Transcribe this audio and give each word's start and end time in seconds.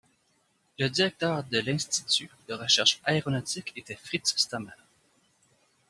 Le 0.79 0.87
directeur 0.89 1.43
de 1.43 1.59
l'institut 1.59 2.31
de 2.47 2.55
recherche 2.55 2.99
aéronautique 3.05 3.71
était 3.75 3.93
Fritz 4.01 4.33
Stamer. 4.35 4.71